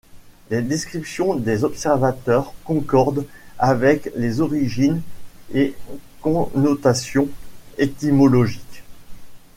[0.49, 3.27] Les descriptions des observateurs concordent
[3.59, 5.03] avec les origines
[5.53, 5.75] et
[6.21, 7.29] connotations
[7.77, 8.81] étymologiques.